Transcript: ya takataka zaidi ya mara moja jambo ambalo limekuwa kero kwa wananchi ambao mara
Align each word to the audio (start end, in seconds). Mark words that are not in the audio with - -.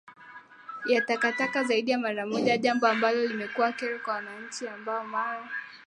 ya 0.85 1.01
takataka 1.01 1.63
zaidi 1.63 1.91
ya 1.91 1.97
mara 1.97 2.25
moja 2.25 2.57
jambo 2.57 2.87
ambalo 2.87 3.25
limekuwa 3.25 3.71
kero 3.71 3.99
kwa 3.99 4.13
wananchi 4.13 4.67
ambao 4.67 5.03
mara 5.03 5.49